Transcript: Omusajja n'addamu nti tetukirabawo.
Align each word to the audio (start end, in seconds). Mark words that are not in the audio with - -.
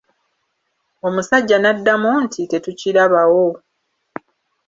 Omusajja 1.07 1.57
n'addamu 1.59 2.09
nti 2.23 2.41
tetukirabawo. 2.51 3.47